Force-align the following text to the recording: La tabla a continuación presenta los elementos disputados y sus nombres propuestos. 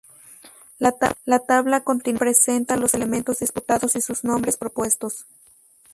La 0.79 0.89
tabla 0.93 1.75
a 1.77 1.83
continuación 1.83 2.17
presenta 2.17 2.75
los 2.75 2.95
elementos 2.95 3.37
disputados 3.37 3.95
y 3.95 4.01
sus 4.01 4.23
nombres 4.23 4.57
propuestos. 4.57 5.27